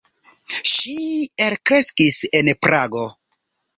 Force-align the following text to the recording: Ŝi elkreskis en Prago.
Ŝi 0.69 0.95
elkreskis 1.47 2.19
en 2.41 2.51
Prago. 2.67 3.05